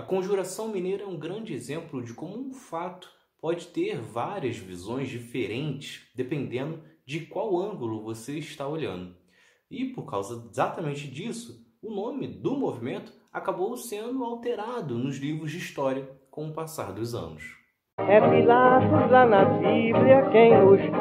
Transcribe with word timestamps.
A 0.00 0.02
conjuração 0.02 0.68
mineira 0.68 1.02
é 1.02 1.06
um 1.06 1.18
grande 1.18 1.52
exemplo 1.52 2.02
de 2.02 2.14
como 2.14 2.34
um 2.34 2.54
fato 2.54 3.06
pode 3.38 3.66
ter 3.66 4.00
várias 4.00 4.56
visões 4.56 5.10
diferentes 5.10 6.10
dependendo 6.14 6.82
de 7.04 7.26
qual 7.26 7.60
ângulo 7.60 8.02
você 8.02 8.38
está 8.38 8.66
olhando. 8.66 9.14
E 9.70 9.92
por 9.92 10.06
causa 10.06 10.48
exatamente 10.50 11.06
disso, 11.06 11.66
o 11.82 11.94
nome 11.94 12.26
do 12.26 12.56
movimento 12.56 13.12
acabou 13.30 13.76
sendo 13.76 14.24
alterado 14.24 14.96
nos 14.96 15.18
livros 15.18 15.50
de 15.50 15.58
história 15.58 16.10
com 16.30 16.48
o 16.48 16.54
passar 16.54 16.94
dos 16.94 17.14
anos. 17.14 17.44
É 17.98 18.22
Pilatos 18.22 19.10
lá 19.10 19.26
na 19.26 19.44
Bíblia 19.44 20.30
quem 20.32 20.58
nos 20.64 20.80
diz, 20.80 20.94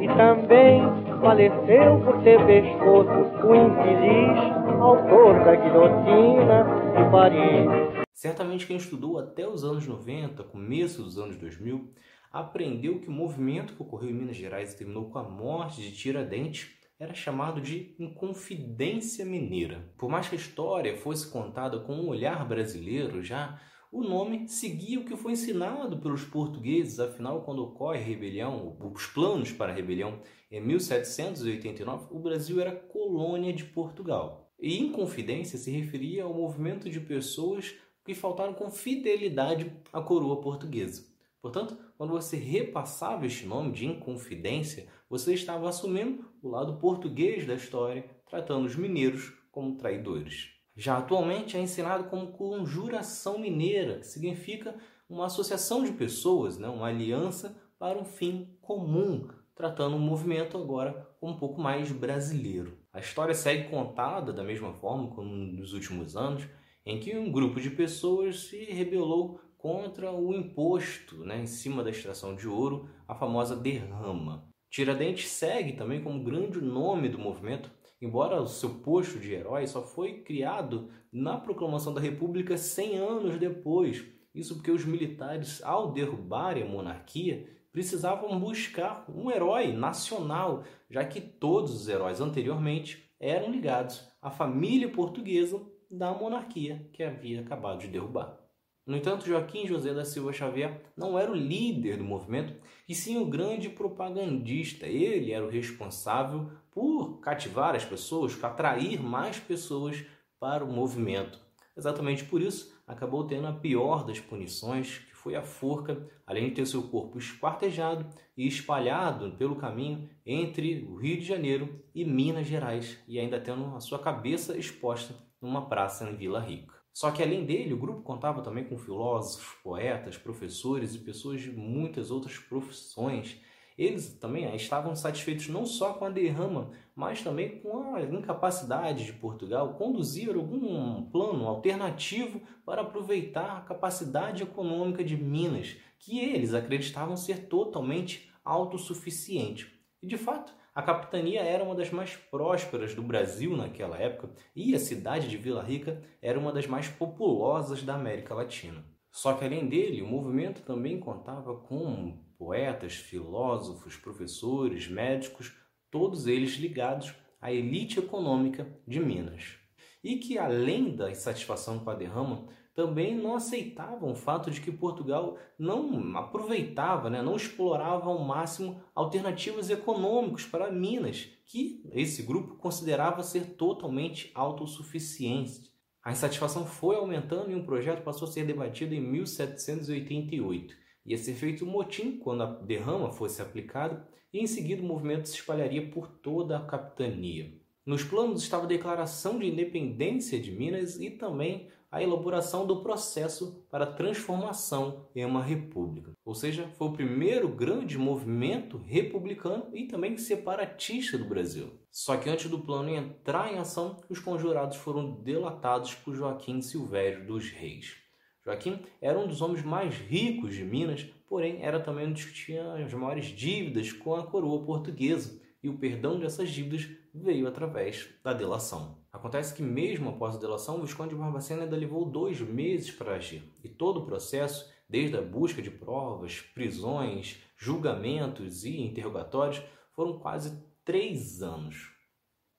e 0.00 0.06
também 0.16 1.05
faleceu 1.26 2.00
por 2.04 2.22
ter 2.22 2.38
pescoço 2.46 3.10
o 3.44 3.54
infeliz 3.56 4.38
autor 4.80 5.44
da 5.44 5.56
guilhotina 5.56 6.64
de 6.94 7.10
Paris. 7.10 8.06
Certamente 8.12 8.64
quem 8.64 8.76
estudou 8.76 9.18
até 9.18 9.48
os 9.48 9.64
anos 9.64 9.88
90, 9.88 10.44
começo 10.44 11.02
dos 11.02 11.18
anos 11.18 11.36
2000, 11.36 11.92
aprendeu 12.32 13.00
que 13.00 13.08
o 13.08 13.12
movimento 13.12 13.74
que 13.74 13.82
ocorreu 13.82 14.10
em 14.10 14.14
Minas 14.14 14.36
Gerais 14.36 14.72
e 14.72 14.78
terminou 14.78 15.10
com 15.10 15.18
a 15.18 15.28
morte 15.28 15.82
de 15.82 15.90
Tiradentes 15.96 16.68
era 16.96 17.12
chamado 17.12 17.60
de 17.60 17.96
Inconfidência 17.98 19.24
Mineira. 19.24 19.82
Por 19.98 20.08
mais 20.08 20.28
que 20.28 20.36
a 20.36 20.38
história 20.38 20.96
fosse 20.96 21.28
contada 21.28 21.80
com 21.80 21.92
um 21.92 22.06
olhar 22.06 22.46
brasileiro 22.46 23.20
já, 23.20 23.60
o 23.92 24.02
nome 24.02 24.48
seguia 24.48 25.00
o 25.00 25.04
que 25.04 25.16
foi 25.16 25.32
ensinado 25.32 25.98
pelos 25.98 26.24
portugueses, 26.24 26.98
afinal, 26.98 27.42
quando 27.42 27.62
ocorre 27.62 27.98
a 27.98 28.02
rebelião, 28.02 28.76
os 28.80 29.06
planos 29.06 29.52
para 29.52 29.72
a 29.72 29.74
rebelião 29.74 30.20
em 30.50 30.60
1789, 30.60 32.08
o 32.10 32.18
Brasil 32.18 32.60
era 32.60 32.74
colônia 32.74 33.52
de 33.52 33.64
Portugal. 33.64 34.52
E 34.58 34.78
Inconfidência 34.78 35.58
se 35.58 35.70
referia 35.70 36.24
ao 36.24 36.34
movimento 36.34 36.88
de 36.88 37.00
pessoas 37.00 37.74
que 38.04 38.14
faltaram 38.14 38.54
com 38.54 38.70
fidelidade 38.70 39.72
à 39.92 40.00
coroa 40.00 40.40
portuguesa. 40.40 41.06
Portanto, 41.42 41.76
quando 41.96 42.10
você 42.10 42.36
repassava 42.36 43.26
este 43.26 43.46
nome 43.46 43.72
de 43.72 43.86
Inconfidência, 43.86 44.86
você 45.08 45.34
estava 45.34 45.68
assumindo 45.68 46.24
o 46.42 46.48
lado 46.48 46.78
português 46.78 47.46
da 47.46 47.54
história, 47.54 48.04
tratando 48.28 48.66
os 48.66 48.76
mineiros 48.76 49.32
como 49.50 49.76
traidores. 49.76 50.55
Já 50.76 50.98
atualmente 50.98 51.56
é 51.56 51.60
ensinado 51.60 52.04
como 52.04 52.32
conjuração 52.32 53.38
mineira, 53.38 54.00
que 54.00 54.06
significa 54.06 54.76
uma 55.08 55.26
associação 55.26 55.82
de 55.82 55.92
pessoas, 55.92 56.58
né? 56.58 56.68
uma 56.68 56.88
aliança 56.88 57.56
para 57.78 57.98
um 57.98 58.04
fim 58.04 58.56
comum, 58.60 59.26
tratando 59.54 59.96
o 59.96 60.00
movimento 60.00 60.58
agora 60.58 61.08
um 61.22 61.34
pouco 61.34 61.60
mais 61.60 61.90
brasileiro. 61.90 62.76
A 62.92 63.00
história 63.00 63.34
segue 63.34 63.70
contada 63.70 64.32
da 64.32 64.44
mesma 64.44 64.74
forma 64.74 65.08
como 65.08 65.34
nos 65.34 65.72
últimos 65.72 66.14
anos, 66.14 66.46
em 66.84 67.00
que 67.00 67.16
um 67.16 67.32
grupo 67.32 67.60
de 67.60 67.70
pessoas 67.70 68.48
se 68.48 68.64
rebelou 68.66 69.40
contra 69.56 70.12
o 70.12 70.34
imposto 70.34 71.24
né, 71.24 71.40
em 71.40 71.46
cima 71.46 71.82
da 71.82 71.90
extração 71.90 72.36
de 72.36 72.46
ouro, 72.46 72.88
a 73.08 73.14
famosa 73.14 73.56
derrama. 73.56 74.46
Tiradentes 74.70 75.28
segue 75.28 75.72
também 75.72 76.02
como 76.02 76.22
grande 76.22 76.60
nome 76.60 77.08
do 77.08 77.18
movimento, 77.18 77.70
embora 78.00 78.40
o 78.40 78.46
seu 78.46 78.70
posto 78.70 79.18
de 79.18 79.32
herói 79.32 79.66
só 79.66 79.82
foi 79.82 80.20
criado 80.22 80.90
na 81.12 81.38
proclamação 81.38 81.92
da 81.94 82.00
República 82.00 82.56
100 82.56 82.98
anos 82.98 83.38
depois. 83.38 84.04
Isso 84.34 84.54
porque 84.56 84.70
os 84.70 84.84
militares, 84.84 85.62
ao 85.62 85.92
derrubarem 85.92 86.62
a 86.62 86.68
monarquia, 86.68 87.48
precisavam 87.72 88.38
buscar 88.38 89.04
um 89.08 89.30
herói 89.30 89.72
nacional, 89.72 90.64
já 90.90 91.04
que 91.04 91.20
todos 91.20 91.74
os 91.74 91.88
heróis 91.88 92.20
anteriormente 92.20 93.10
eram 93.18 93.50
ligados 93.50 94.06
à 94.20 94.30
família 94.30 94.90
portuguesa 94.90 95.60
da 95.90 96.12
monarquia 96.12 96.88
que 96.92 97.02
havia 97.02 97.40
acabado 97.40 97.80
de 97.80 97.88
derrubar. 97.88 98.45
No 98.86 98.96
entanto, 98.96 99.26
Joaquim 99.26 99.66
José 99.66 99.92
da 99.92 100.04
Silva 100.04 100.32
Xavier 100.32 100.80
não 100.96 101.18
era 101.18 101.32
o 101.32 101.34
líder 101.34 101.96
do 101.96 102.04
movimento, 102.04 102.54
e 102.88 102.94
sim 102.94 103.18
o 103.18 103.26
grande 103.26 103.68
propagandista. 103.68 104.86
Ele 104.86 105.32
era 105.32 105.44
o 105.44 105.50
responsável 105.50 106.48
por 106.70 107.18
cativar 107.18 107.74
as 107.74 107.84
pessoas, 107.84 108.42
atrair 108.44 109.02
mais 109.02 109.40
pessoas 109.40 110.04
para 110.38 110.64
o 110.64 110.72
movimento. 110.72 111.40
Exatamente 111.76 112.24
por 112.24 112.40
isso, 112.40 112.80
acabou 112.86 113.26
tendo 113.26 113.48
a 113.48 113.52
pior 113.52 114.04
das 114.04 114.20
punições, 114.20 114.98
que 114.98 115.16
foi 115.16 115.34
a 115.34 115.42
forca, 115.42 116.08
além 116.24 116.48
de 116.48 116.54
ter 116.54 116.66
seu 116.66 116.84
corpo 116.84 117.18
esquartejado 117.18 118.06
e 118.36 118.46
espalhado 118.46 119.32
pelo 119.32 119.56
caminho 119.56 120.08
entre 120.24 120.84
o 120.88 120.94
Rio 120.94 121.18
de 121.18 121.24
Janeiro 121.24 121.82
e 121.92 122.04
Minas 122.04 122.46
Gerais, 122.46 123.02
e 123.08 123.18
ainda 123.18 123.40
tendo 123.40 123.74
a 123.74 123.80
sua 123.80 123.98
cabeça 123.98 124.56
exposta 124.56 125.14
numa 125.40 125.68
praça 125.68 126.08
em 126.08 126.14
Vila 126.14 126.40
Rica. 126.40 126.75
Só 126.96 127.10
que 127.10 127.22
além 127.22 127.44
dele, 127.44 127.74
o 127.74 127.78
grupo 127.78 128.00
contava 128.00 128.40
também 128.40 128.64
com 128.64 128.78
filósofos, 128.78 129.54
poetas, 129.62 130.16
professores 130.16 130.94
e 130.94 131.00
pessoas 131.00 131.42
de 131.42 131.50
muitas 131.50 132.10
outras 132.10 132.38
profissões. 132.38 133.38
Eles 133.76 134.14
também 134.18 134.46
eh, 134.46 134.56
estavam 134.56 134.96
satisfeitos 134.96 135.48
não 135.48 135.66
só 135.66 135.92
com 135.92 136.06
a 136.06 136.08
derrama, 136.08 136.70
mas 136.94 137.20
também 137.20 137.60
com 137.60 137.94
a 137.94 138.00
incapacidade 138.00 139.04
de 139.04 139.12
Portugal 139.12 139.74
conduzir 139.74 140.34
algum 140.34 141.02
plano 141.10 141.46
alternativo 141.46 142.40
para 142.64 142.80
aproveitar 142.80 143.58
a 143.58 143.60
capacidade 143.60 144.42
econômica 144.42 145.04
de 145.04 145.18
Minas, 145.18 145.76
que 145.98 146.18
eles 146.18 146.54
acreditavam 146.54 147.14
ser 147.14 147.46
totalmente 147.46 148.32
autossuficiente. 148.42 149.70
E 150.02 150.06
de 150.06 150.16
fato, 150.16 150.54
a 150.76 150.82
capitania 150.82 151.40
era 151.40 151.64
uma 151.64 151.74
das 151.74 151.90
mais 151.90 152.14
prósperas 152.14 152.94
do 152.94 153.02
Brasil 153.02 153.56
naquela 153.56 153.96
época 153.96 154.28
e 154.54 154.74
a 154.74 154.78
cidade 154.78 155.26
de 155.26 155.38
Vila 155.38 155.62
Rica 155.62 156.02
era 156.20 156.38
uma 156.38 156.52
das 156.52 156.66
mais 156.66 156.86
populosas 156.86 157.82
da 157.82 157.94
América 157.94 158.34
Latina. 158.34 158.84
Só 159.10 159.32
que 159.32 159.46
além 159.46 159.66
dele, 159.66 160.02
o 160.02 160.06
movimento 160.06 160.60
também 160.60 161.00
contava 161.00 161.56
com 161.56 162.18
poetas, 162.36 162.92
filósofos, 162.92 163.96
professores, 163.96 164.86
médicos, 164.86 165.56
todos 165.90 166.26
eles 166.26 166.56
ligados 166.56 167.14
à 167.40 167.50
elite 167.50 167.98
econômica 167.98 168.70
de 168.86 169.00
Minas. 169.00 169.58
E 170.06 170.18
que 170.18 170.38
além 170.38 170.94
da 170.94 171.10
insatisfação 171.10 171.80
com 171.80 171.90
a 171.90 171.94
derrama, 171.96 172.46
também 172.76 173.16
não 173.16 173.34
aceitavam 173.34 174.12
o 174.12 174.14
fato 174.14 174.52
de 174.52 174.60
que 174.60 174.70
Portugal 174.70 175.36
não 175.58 176.16
aproveitava, 176.16 177.10
né, 177.10 177.20
não 177.20 177.34
explorava 177.34 178.08
ao 178.08 178.20
máximo 178.20 178.80
alternativas 178.94 179.68
econômicas 179.68 180.44
para 180.44 180.70
Minas, 180.70 181.28
que 181.44 181.82
esse 181.90 182.22
grupo 182.22 182.54
considerava 182.54 183.24
ser 183.24 183.56
totalmente 183.56 184.30
autossuficiente. 184.32 185.72
A 186.04 186.12
insatisfação 186.12 186.64
foi 186.64 186.94
aumentando 186.94 187.50
e 187.50 187.56
um 187.56 187.66
projeto 187.66 188.04
passou 188.04 188.28
a 188.28 188.30
ser 188.30 188.46
debatido 188.46 188.94
em 188.94 189.00
1788. 189.00 190.72
Ia 191.04 191.18
ser 191.18 191.34
feito 191.34 191.64
um 191.64 191.68
motim 191.68 192.16
quando 192.16 192.44
a 192.44 192.46
derrama 192.46 193.10
fosse 193.10 193.42
aplicada 193.42 194.06
e 194.32 194.38
em 194.38 194.46
seguida 194.46 194.82
o 194.82 194.86
movimento 194.86 195.26
se 195.26 195.34
espalharia 195.34 195.90
por 195.90 196.06
toda 196.06 196.58
a 196.58 196.64
capitania. 196.64 197.65
Nos 197.86 198.02
planos 198.02 198.42
estava 198.42 198.64
a 198.64 198.68
declaração 198.68 199.38
de 199.38 199.46
independência 199.46 200.40
de 200.40 200.50
Minas 200.50 200.98
e 200.98 201.08
também 201.08 201.68
a 201.88 202.02
elaboração 202.02 202.66
do 202.66 202.82
processo 202.82 203.64
para 203.70 203.86
transformação 203.86 205.06
em 205.14 205.24
uma 205.24 205.40
república. 205.40 206.10
Ou 206.24 206.34
seja, 206.34 206.66
foi 206.76 206.88
o 206.88 206.92
primeiro 206.92 207.48
grande 207.48 207.96
movimento 207.96 208.76
republicano 208.76 209.68
e 209.72 209.86
também 209.86 210.16
separatista 210.16 211.16
do 211.16 211.26
Brasil. 211.26 211.74
Só 211.88 212.16
que 212.16 212.28
antes 212.28 212.50
do 212.50 212.58
plano 212.58 212.88
entrar 212.88 213.52
em 213.52 213.58
ação, 213.58 214.02
os 214.10 214.18
conjurados 214.18 214.78
foram 214.78 215.22
delatados 215.22 215.94
por 215.94 216.12
Joaquim 216.12 216.60
Silvério 216.60 217.24
dos 217.24 217.50
Reis. 217.50 217.98
Joaquim 218.44 218.80
era 219.00 219.16
um 219.16 219.28
dos 219.28 219.40
homens 219.40 219.62
mais 219.62 219.94
ricos 219.94 220.56
de 220.56 220.64
Minas, 220.64 221.06
porém 221.28 221.62
era 221.62 221.78
também 221.78 222.08
um 222.08 222.12
dos 222.12 222.24
que 222.24 222.34
tinha 222.34 222.74
as 222.74 222.92
maiores 222.92 223.26
dívidas 223.26 223.92
com 223.92 224.16
a 224.16 224.26
coroa 224.26 224.64
portuguesa, 224.64 225.45
e 225.66 225.68
o 225.68 225.76
perdão 225.76 226.16
dessas 226.16 226.48
dívidas 226.48 226.88
veio 227.12 227.48
através 227.48 228.08
da 228.22 228.32
delação. 228.32 228.98
Acontece 229.12 229.52
que, 229.52 229.62
mesmo 229.62 230.10
após 230.10 230.36
a 230.36 230.38
delação, 230.38 230.76
o 230.76 230.82
Visconde 230.82 231.10
de 231.10 231.16
Barbacena 231.16 231.64
ainda 231.64 231.76
levou 231.76 232.04
dois 232.04 232.40
meses 232.40 232.92
para 232.92 233.16
agir, 233.16 233.42
e 233.64 233.68
todo 233.68 233.98
o 233.98 234.06
processo, 234.06 234.72
desde 234.88 235.16
a 235.16 235.22
busca 235.22 235.60
de 235.60 235.70
provas, 235.70 236.40
prisões, 236.40 237.42
julgamentos 237.56 238.64
e 238.64 238.80
interrogatórios, 238.80 239.60
foram 239.90 240.20
quase 240.20 240.62
três 240.84 241.42
anos. 241.42 241.90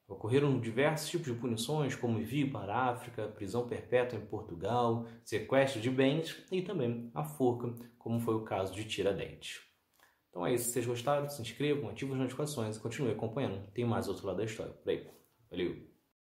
Ocorreram 0.06 0.60
diversos 0.60 1.10
tipos 1.10 1.28
de 1.28 1.40
punições, 1.40 1.96
como 1.96 2.20
envio 2.20 2.52
para 2.52 2.76
a 2.76 2.90
África, 2.90 3.28
prisão 3.30 3.70
perpétua 3.70 4.20
em 4.20 4.26
Portugal, 4.26 5.06
sequestro 5.24 5.80
de 5.80 5.90
bens 5.90 6.44
e 6.52 6.62
também 6.62 7.10
a 7.14 7.24
forca, 7.24 7.74
como 7.98 8.20
foi 8.20 8.36
o 8.36 8.44
caso 8.44 8.74
de 8.74 8.84
Tiradentes. 8.84 9.62
Então 10.38 10.46
é 10.46 10.54
isso. 10.54 10.66
Se 10.66 10.74
vocês 10.74 10.86
gostaram, 10.86 11.28
se 11.28 11.42
inscrevam, 11.42 11.90
ativem 11.90 12.14
as 12.14 12.20
notificações 12.20 12.78
e 12.78 12.80
continuem 12.80 13.16
acompanhando. 13.16 13.60
Tem 13.74 13.84
mais 13.84 14.08
outro 14.08 14.28
lado 14.28 14.38
da 14.38 14.44
história 14.44 14.72
por 14.72 14.88
aí. 14.88 15.10
Valeu! 15.50 15.97